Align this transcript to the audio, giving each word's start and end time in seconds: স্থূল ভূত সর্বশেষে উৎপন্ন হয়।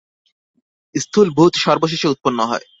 স্থূল 0.95 1.27
ভূত 1.37 1.53
সর্বশেষে 1.57 2.07
উৎপন্ন 2.07 2.39
হয়। 2.45 2.65